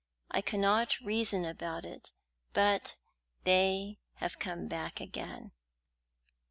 [0.31, 2.11] I cannot reason about it,
[2.53, 2.95] but
[3.43, 5.51] they have come back again."